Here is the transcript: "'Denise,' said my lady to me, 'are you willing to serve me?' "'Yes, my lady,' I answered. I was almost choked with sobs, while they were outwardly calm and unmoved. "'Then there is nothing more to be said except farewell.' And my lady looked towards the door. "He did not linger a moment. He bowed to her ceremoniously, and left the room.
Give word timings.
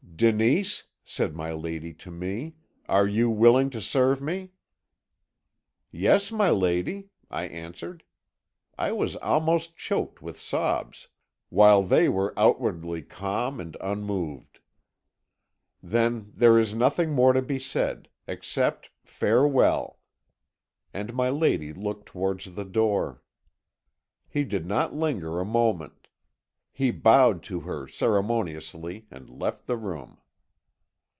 "'Denise,' 0.23 0.83
said 1.03 1.35
my 1.35 1.51
lady 1.51 1.95
to 1.95 2.11
me, 2.11 2.53
'are 2.87 3.07
you 3.07 3.27
willing 3.27 3.71
to 3.71 3.81
serve 3.81 4.21
me?' 4.21 4.51
"'Yes, 5.91 6.31
my 6.31 6.51
lady,' 6.51 7.09
I 7.31 7.45
answered. 7.47 8.03
I 8.77 8.91
was 8.91 9.15
almost 9.15 9.75
choked 9.75 10.21
with 10.21 10.39
sobs, 10.39 11.07
while 11.49 11.81
they 11.81 12.07
were 12.07 12.35
outwardly 12.37 13.01
calm 13.01 13.59
and 13.59 13.75
unmoved. 13.81 14.59
"'Then 15.81 16.31
there 16.35 16.59
is 16.59 16.75
nothing 16.75 17.13
more 17.13 17.33
to 17.33 17.41
be 17.41 17.57
said 17.57 18.07
except 18.27 18.91
farewell.' 19.03 19.97
And 20.93 21.15
my 21.15 21.29
lady 21.31 21.73
looked 21.73 22.05
towards 22.05 22.53
the 22.53 22.65
door. 22.65 23.23
"He 24.29 24.43
did 24.43 24.67
not 24.67 24.93
linger 24.93 25.39
a 25.39 25.45
moment. 25.45 25.93
He 26.73 26.89
bowed 26.89 27.43
to 27.43 27.59
her 27.59 27.85
ceremoniously, 27.85 29.05
and 29.11 29.29
left 29.29 29.67
the 29.67 29.75
room. 29.77 30.19